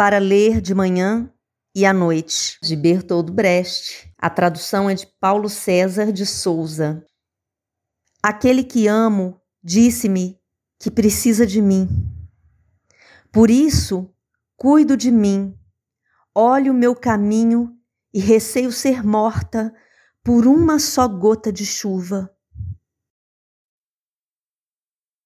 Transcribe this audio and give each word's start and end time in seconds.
para 0.00 0.16
ler 0.16 0.62
de 0.62 0.74
manhã 0.74 1.30
e 1.74 1.84
à 1.84 1.92
noite, 1.92 2.56
de 2.62 2.74
Bertold 2.74 3.30
Brecht. 3.30 4.10
A 4.16 4.30
tradução 4.30 4.88
é 4.88 4.94
de 4.94 5.06
Paulo 5.20 5.46
César 5.46 6.10
de 6.10 6.24
Souza. 6.24 7.04
Aquele 8.22 8.64
que 8.64 8.88
amo 8.88 9.38
disse-me 9.62 10.40
que 10.78 10.90
precisa 10.90 11.46
de 11.46 11.60
mim. 11.60 11.86
Por 13.30 13.50
isso, 13.50 14.10
cuido 14.56 14.96
de 14.96 15.10
mim, 15.10 15.54
olho 16.34 16.72
o 16.72 16.74
meu 16.74 16.96
caminho 16.96 17.76
e 18.10 18.20
receio 18.20 18.72
ser 18.72 19.04
morta 19.04 19.70
por 20.24 20.46
uma 20.46 20.78
só 20.78 21.06
gota 21.06 21.52
de 21.52 21.66
chuva. 21.66 22.34